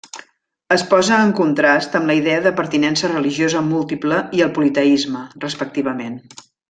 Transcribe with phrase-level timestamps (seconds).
[0.75, 6.19] Es posa en contrast amb la idea de pertinença religiosa múltiple i el politeisme, respectivament.